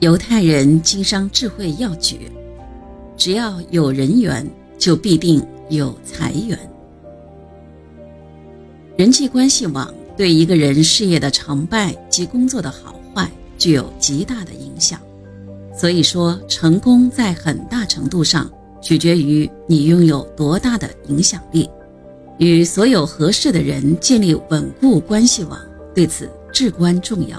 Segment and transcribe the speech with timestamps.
[0.00, 2.16] 犹太人经商智慧要诀：
[3.18, 6.58] 只要有人缘，就必定有财源。
[8.96, 14.98] 人际关系网对一个人事业的成败及工作的好坏具有极大的影响。
[15.76, 21.68] 所以说，成功在很大程度上取决于你拥有多大的影响力。
[22.38, 25.60] 与所有合适的人建立稳固关系网，
[25.94, 27.38] 对此至关重要。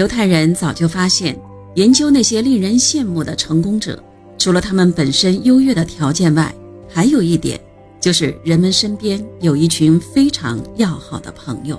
[0.00, 1.38] 犹太人早就发现，
[1.74, 4.02] 研究那些令人羡慕的成功者，
[4.38, 6.54] 除了他们本身优越的条件外，
[6.88, 7.60] 还有一点，
[8.00, 11.78] 就是人们身边有一群非常要好的朋友。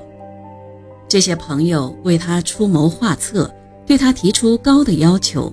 [1.07, 3.51] 这些朋友为他出谋划策，
[3.87, 5.51] 对他提出高的要求，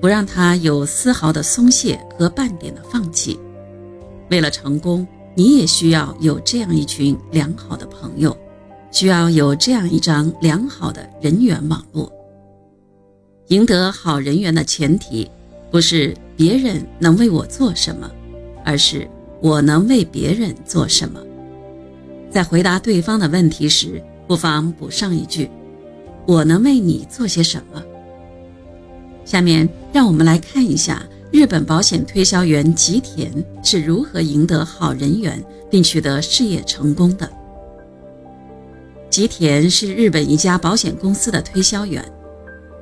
[0.00, 3.38] 不让他有丝毫的松懈和半点的放弃。
[4.28, 5.06] 为了成功，
[5.36, 8.36] 你也需要有这样一群良好的朋友。
[8.90, 12.10] 需要有这样一张良好的人缘网络。
[13.48, 15.30] 赢得好人缘的前提，
[15.70, 18.10] 不是别人能为我做什么，
[18.62, 19.08] 而是
[19.40, 21.18] 我能为别人做什么。
[22.30, 25.48] 在回答对方的问题时，不妨补上一句
[26.28, 27.82] ：“我能为你做些什么？”
[29.24, 37.28] 下面让我们来看一下日本保险推销员吉田是如何赢得好人缘并取得事业成功的。
[39.08, 42.04] 吉田是日本一家保险公司的推销员。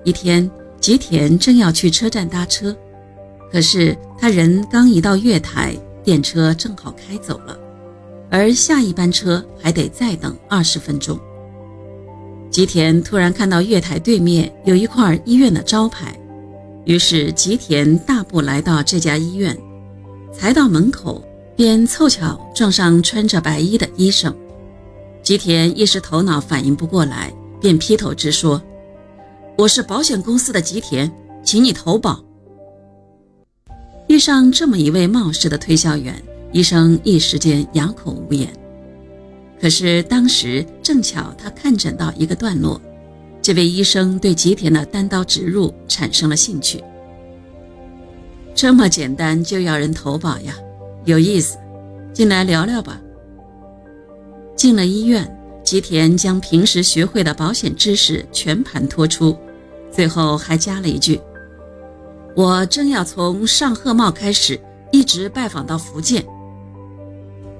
[0.04, 0.48] 一天，
[0.86, 2.72] 吉田正要去车站搭车，
[3.50, 7.58] 可是他人刚一到月台，电车正好开走了，
[8.30, 11.18] 而下一班车还得再等二十分钟。
[12.52, 16.16] 吉田突然看到月台对面有一块医院的招牌，
[16.84, 19.58] 于是吉田大步来到这家医院，
[20.32, 21.20] 才到门口，
[21.56, 24.32] 便凑巧撞上穿着白衣的医生。
[25.20, 28.62] 吉田一时头脑反应不过来，便劈头直说
[29.58, 31.10] ：“我是保险公司的吉田，
[31.42, 32.22] 请你投保。”
[34.06, 38.52] 遇上这么一位冒失的推销员，医生一时间哑口无言。
[39.58, 42.78] 可是当时正巧他看诊到一个段落，
[43.40, 46.84] 这位医生对吉田的单刀直入产生了兴趣。
[48.54, 50.54] 这么简单就要人投保呀？
[51.06, 51.56] 有意思，
[52.12, 53.00] 进来聊聊吧。
[54.54, 55.26] 进了医院，
[55.64, 59.36] 吉田将平时学会的保险知识全盘托出，
[59.96, 61.18] 最后还加了一句
[62.36, 64.60] ：“我正要从上贺茂开始，
[64.92, 66.22] 一直拜访到福建。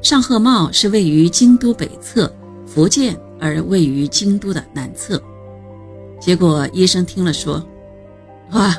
[0.03, 2.31] 上贺茂是位于京都北侧，
[2.67, 5.19] 福建而位于京都的南侧。”
[6.21, 7.67] 结果医生听了说
[8.53, 8.77] ：“哇，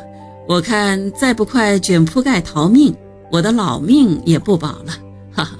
[0.47, 2.95] 我看再不快卷铺盖逃命，
[3.31, 4.93] 我的老命也不保了。
[5.33, 5.57] ”哈哈。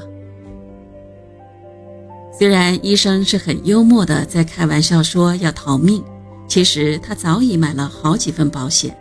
[2.38, 6.04] 虽然医生是很幽默的在开玩笑说要逃命，
[6.48, 8.98] 其实他早已买了好几份保险，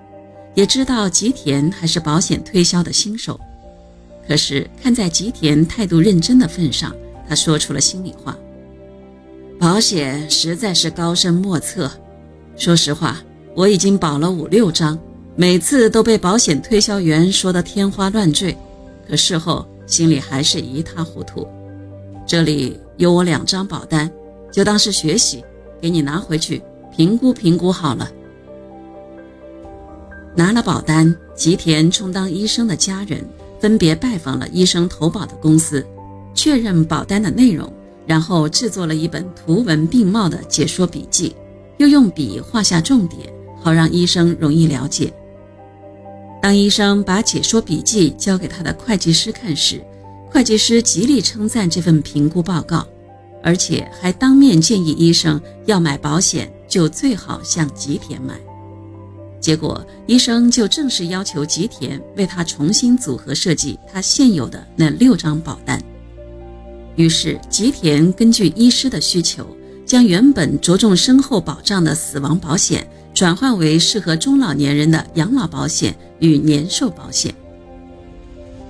[0.55, 3.39] 也知道吉田还是保险推销的新手。
[4.27, 6.95] 可是看在吉田态度认真的份上，
[7.29, 8.37] 他说出了心里话：
[9.59, 11.91] 保险实在是高深莫测。
[12.57, 13.23] 说实话，
[13.55, 14.99] 我已经保了五六张，
[15.37, 18.57] 每次都被保险推销员说得天花乱坠，
[19.09, 21.47] 可事后心里还是一塌糊涂。
[22.27, 22.79] 这里。
[22.99, 24.11] 有我两张保单，
[24.51, 25.45] 就当是学习，
[25.83, 26.63] 给你拿回去
[26.97, 28.11] 评估评估好了。
[30.35, 33.23] 拿了保单，吉田充当医生的家人
[33.61, 35.87] 分别拜访了医生投保的公司，
[36.35, 37.71] 确认保单的内容，
[38.07, 41.37] 然后制作了一本图文并茂的解说笔记，
[41.77, 43.31] 又用笔画下重点，
[43.61, 45.13] 好让医生容易了解。
[46.41, 49.83] 当医生把解说笔记交给他的会计师看时，
[50.31, 52.87] 会计师极力称赞这份评估报告，
[53.43, 58.35] 而且还当面建议医生要买保险就最好向吉田买。
[59.41, 65.81] 结果，医生就正式要求吉田为他重新组合设计他现有的那六张保单。
[66.97, 69.47] 于是，吉田根据医师的需求，
[69.85, 77.33] 将原本着重身后保障的死亡保险转换为适合中老年人的养老保险与年寿保险。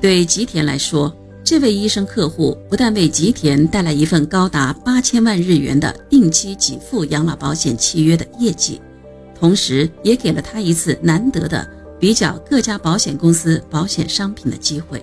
[0.00, 1.17] 对吉田来说，
[1.47, 8.81] 这位医生客户不但为吉田带来一份高达八千万日元的定期给付养老保险契约的业绩，
[9.33, 11.65] 同时也给了他一次难得的
[12.01, 15.01] 比较各家保险公司保险商品的机会。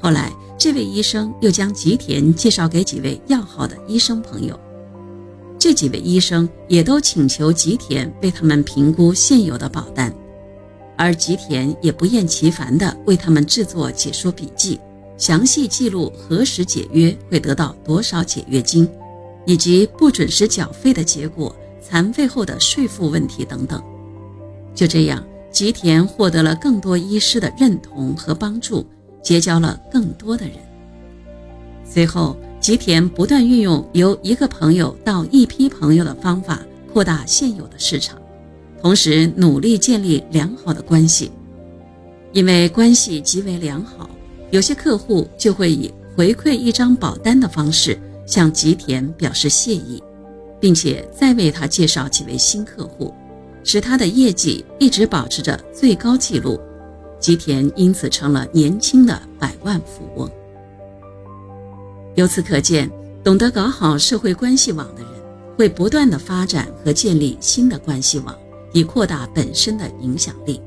[0.00, 4.56] 后来，这位医生又将吉田介绍给几位要好的医生朋友，
[5.58, 10.14] 这几位医生也都请求吉田为他们评估现有的保单，
[10.96, 14.78] 而吉田也不厌其烦地为他们制作解说笔记。
[15.18, 18.88] 详细记录何时解约会得到多少解约金，
[19.44, 23.82] 以及不准时缴费的结果残废后的税负问题等等。
[24.74, 28.86] 就这样，吉田获得了更多医师的认同和帮助，
[29.20, 30.54] 结交了更多的人。
[31.84, 36.60] 随后，吉田不断运用由一个朋友到一批朋友的方法，
[36.92, 38.16] 扩大现有的市场，
[38.80, 41.32] 同时努力建立良好的关系。
[42.32, 44.08] 因为关系极为良好，
[44.50, 50.02] 有些客户就会以回馈一张保单的方式向吉田表示谢意，
[50.58, 53.12] 并且再为他介绍几位新客户，
[53.62, 56.58] 使他的业绩一直保持着最高纪录。
[57.20, 60.30] 吉田因此成了年轻的百万富翁。
[62.14, 62.88] 由此可见，
[63.24, 65.10] 懂得搞好社会关系网的人，
[65.56, 68.36] 会不断的发展和建立新的关系网，
[68.72, 70.60] 以扩大本身的影响力。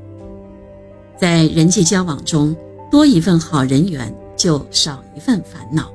[1.18, 2.54] 在人际交往中，
[2.92, 5.90] 多一份好人缘，就少一份烦恼。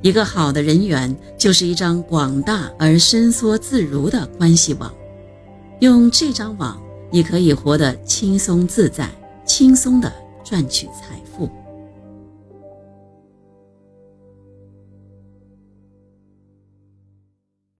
[0.00, 4.90] 一个好的人缘，就是一张广大而伸缩自如的关系网。
[5.80, 6.80] 用这张网，
[7.10, 9.10] 你可以活得轻松自在，
[9.44, 10.10] 轻松地
[10.42, 11.50] 赚取财富。